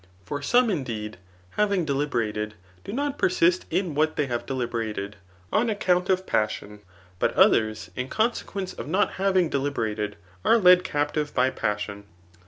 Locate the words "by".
11.35-11.51